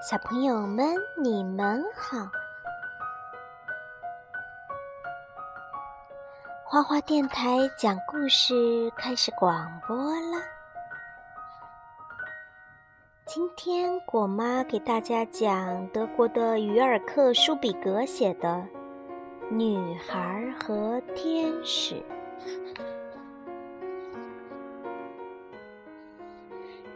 [0.00, 2.30] 小朋友们，你们好！
[6.62, 8.54] 花花电台讲故事
[8.96, 10.40] 开始广播了。
[13.26, 18.48] 今天果妈给大家讲德国的于尔克·舒比格写的
[19.50, 21.96] 《女孩和天使》。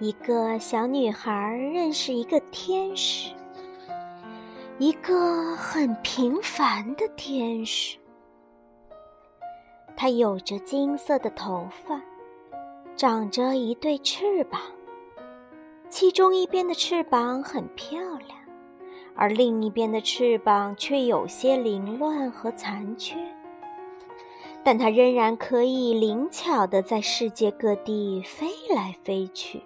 [0.02, 3.32] 一个小女孩认识一个天使，
[4.76, 7.96] 一个很平凡的天使。
[9.96, 12.02] 他有着金色的头发，
[12.96, 14.60] 长着一对翅膀，
[15.88, 18.36] 其中一边的翅膀很漂亮，
[19.14, 23.16] 而另一边的翅膀却有些凌乱和残缺。
[24.64, 29.62] 但它仍然可以灵巧的在世界各地飞来飞去。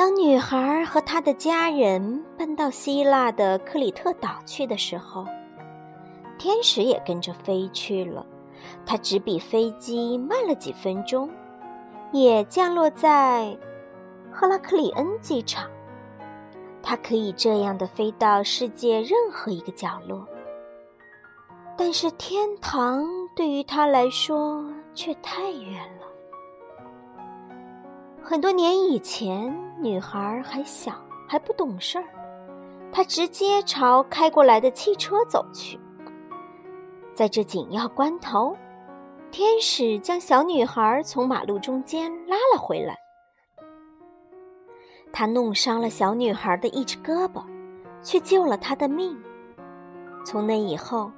[0.00, 5.26] 当女孩和她的家人奔到希腊的克里特岛去的时候，
[6.38, 8.24] 天使也跟着飞去了。
[8.86, 11.28] 它只比飞机慢了几分钟，
[12.12, 13.54] 也降落在
[14.32, 15.68] 赫拉克里恩机场。
[16.82, 20.26] 它可以这样的飞到世界任何一个角落，
[21.76, 23.06] 但是天堂
[23.36, 26.06] 对于它来说却太远了。
[28.22, 30.92] 很多年以前，女孩还小，
[31.26, 32.04] 还不懂事儿。
[32.92, 35.78] 她直接朝开过来的汽车走去。
[37.14, 38.56] 在这紧要关头，
[39.30, 42.96] 天使将小女孩从马路中间拉了回来。
[45.12, 47.42] 他弄伤了小女孩的一只胳膊，
[48.02, 49.18] 却救了她的命。
[50.24, 51.10] 从那以后，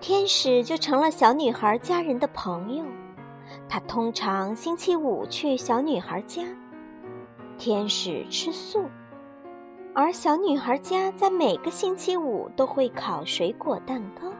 [0.00, 2.84] 天使就成了小女孩家人的朋友。
[3.68, 6.44] 他通常星期五去小女孩家，
[7.58, 8.88] 天使吃素，
[9.92, 14.32] 而小女孩家在每个星期五都会烤水果蛋糕。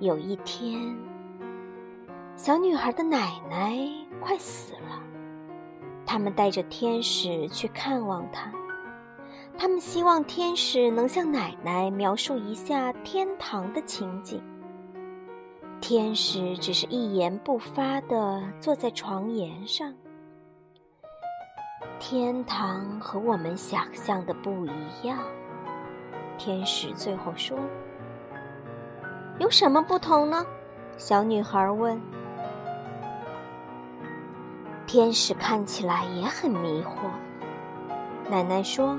[0.00, 0.94] 有一天，
[2.36, 3.74] 小女孩的奶奶
[4.20, 5.02] 快死了，
[6.04, 8.52] 他们带着天使去看望她，
[9.56, 14.42] 他们希望天使能向奶奶描述一下天堂的情景。
[15.82, 19.92] 天使只是一言不发地坐在床沿上。
[21.98, 24.70] 天堂和我们想象的不一
[25.08, 25.18] 样，
[26.38, 27.58] 天使最后说
[29.40, 30.46] ：“有什么不同呢？”
[30.96, 32.00] 小女孩问。
[34.86, 37.10] 天使看起来也很迷惑。
[38.30, 38.96] 奶奶说：“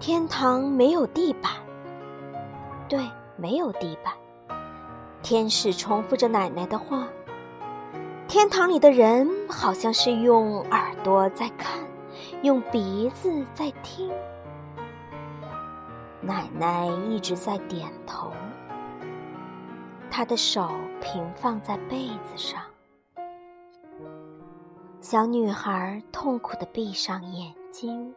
[0.00, 1.52] 天堂没有地板。”
[2.88, 3.06] 对，
[3.36, 4.14] 没有地板。
[5.24, 7.08] 天使重复着奶奶的话
[8.28, 11.80] ：“天堂里的人好像是用耳朵在看，
[12.42, 14.12] 用鼻子在听。”
[16.20, 18.30] 奶奶一直在点头，
[20.10, 20.68] 她的手
[21.00, 22.60] 平放在被子上。
[25.00, 28.14] 小女孩痛苦的闭上眼睛，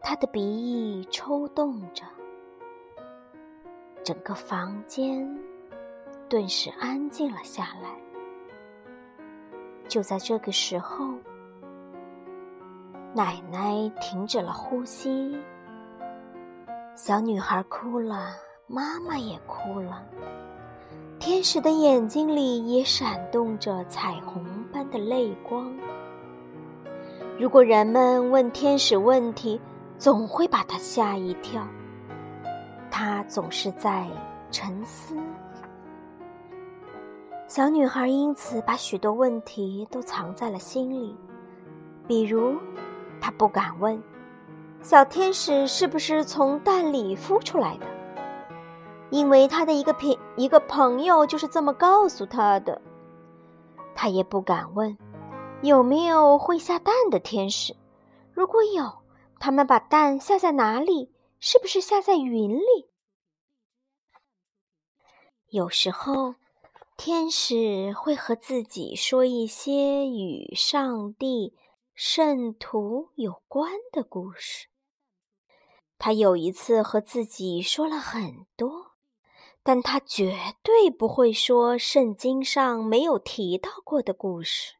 [0.00, 2.04] 她的鼻翼抽动着。
[4.08, 5.38] 整个房间
[6.30, 7.90] 顿时安静了下来。
[9.86, 11.12] 就在这个时候，
[13.14, 15.36] 奶奶停止了呼吸，
[16.96, 18.30] 小女孩哭了，
[18.66, 20.02] 妈妈也哭了，
[21.18, 24.42] 天使的眼睛里也闪动着彩虹
[24.72, 25.70] 般的泪光。
[27.38, 29.60] 如果人们问天使问题，
[29.98, 31.62] 总会把他吓一跳。
[32.98, 34.08] 他总是在
[34.50, 35.16] 沉思。
[37.46, 41.14] 小女孩因此把许多问题都藏在了心里，
[42.08, 42.56] 比如，
[43.20, 44.02] 她不敢问
[44.82, 47.86] ：“小天使是不是从蛋里孵出来的？”
[49.10, 52.82] 因为她的一个朋一个朋友就是这么告诉她的。
[53.94, 54.98] 她也不敢问
[55.62, 57.76] ：“有没有会下蛋的天使？
[58.32, 58.92] 如果有，
[59.38, 61.12] 他们把蛋下在哪里？
[61.38, 62.86] 是不是下在云里？”
[65.50, 66.34] 有时候，
[66.98, 71.56] 天使会和自己说一些与上帝、
[71.94, 74.68] 圣徒有关的故事。
[75.96, 78.92] 他有一次和自己说了很多，
[79.62, 84.74] 但他绝对不会说圣经上没有提到过的故事。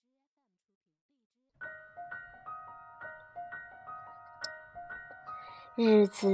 [5.76, 6.28] 日子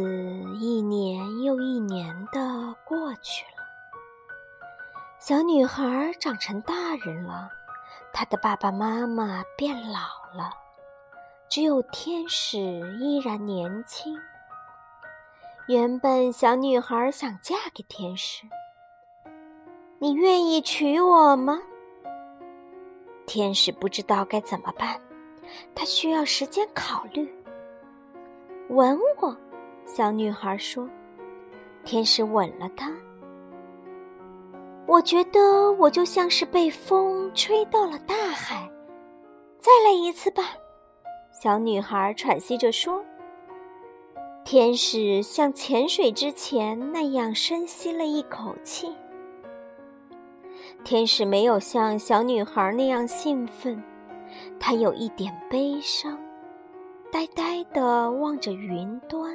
[0.59, 3.54] 一年又一年的过去了。
[5.27, 7.49] 小女孩长成大人了，
[8.13, 9.99] 她的爸爸妈妈变老
[10.37, 10.51] 了，
[11.49, 12.59] 只有天使
[13.01, 14.15] 依然年轻。
[15.67, 18.45] 原本小女孩想嫁给天使，
[19.99, 21.59] 你愿意娶我吗？
[23.25, 25.01] 天使不知道该怎么办，
[25.75, 27.35] 他需要时间考虑。
[28.69, 29.35] 吻我，
[29.87, 30.87] 小女孩说。
[31.83, 32.93] 天使吻了她。
[34.87, 38.71] 我觉得我就像是被风吹到了大海。
[39.59, 40.51] 再来一次吧，
[41.33, 43.03] 小女孩喘息着说。
[44.45, 48.95] 天使像潜水之前那样深吸了一口气。
[50.85, 53.83] 天使没有像小女孩那样兴奋，
[54.61, 56.19] 他有一点悲伤。
[57.11, 59.35] 呆呆地望着云端。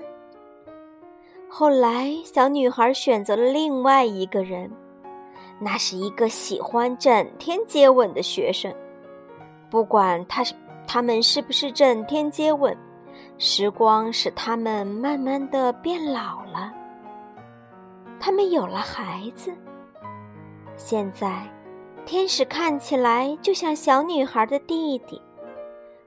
[1.48, 4.72] 后来，小女孩选择了另外一个人，
[5.59, 8.73] 那是一个喜欢整天接吻的学生。
[9.69, 10.56] 不管他是
[10.88, 12.75] 他们是不是整天接吻，
[13.38, 16.73] 时光使他们慢慢的变老了。
[18.19, 19.53] 他们有了孩子。
[20.75, 21.44] 现在，
[22.06, 25.21] 天使看起来就像小女孩的弟弟，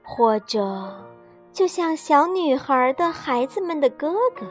[0.03, 0.91] 或者。
[1.53, 4.47] 就像小女孩的孩子们的哥哥。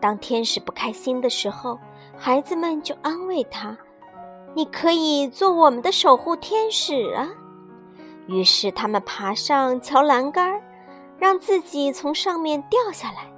[0.00, 1.78] 当天使不开心的时候，
[2.18, 3.76] 孩子们就安慰他
[4.54, 7.28] ：“你可以做我们的守护天使啊！”
[8.26, 10.60] 于是他们爬上桥栏杆，
[11.16, 13.30] 让自己从上面掉下来，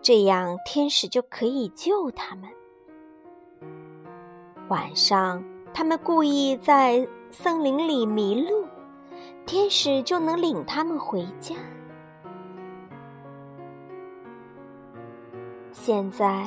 [0.00, 2.48] 这样天使就可以救他们。
[4.68, 5.44] 晚上，
[5.74, 8.66] 他们故意在森林里迷路。
[9.46, 11.56] 天使就能领他们回家。
[15.72, 16.46] 现在，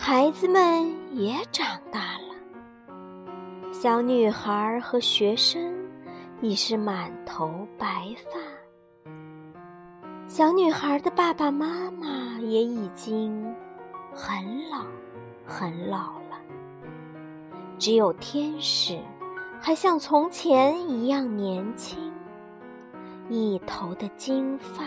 [0.00, 2.34] 孩子们也长大了，
[3.72, 5.60] 小女孩和学生
[6.40, 9.10] 已是满头白发，
[10.28, 13.44] 小女孩的爸爸妈妈也已经
[14.14, 14.86] 很老
[15.44, 16.38] 很老了，
[17.76, 18.98] 只有天使。
[19.60, 21.98] 还像从前一样年轻，
[23.28, 24.84] 一头的金发，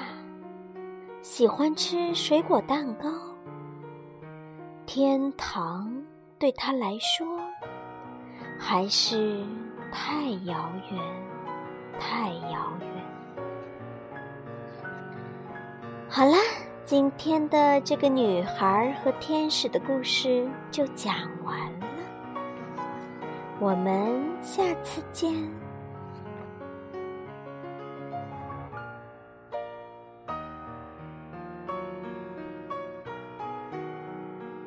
[1.22, 3.10] 喜欢吃水果蛋糕。
[4.94, 5.90] 天堂
[6.38, 7.26] 对他来说
[8.60, 9.42] 还是
[9.90, 11.00] 太遥远，
[11.98, 12.90] 太遥远。
[16.10, 16.36] 好啦，
[16.84, 21.16] 今天的这个女孩和天使的故事就讲
[21.46, 21.88] 完了。
[23.62, 25.34] 我们下次见。